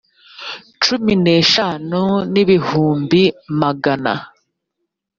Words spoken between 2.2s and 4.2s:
n ibihumbi magana